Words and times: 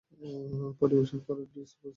পরিবেশন 0.81 1.19
করার 1.25 1.45
ডিস 1.45 1.71
প্রস্তুত 1.71 1.79
তো? 1.79 1.87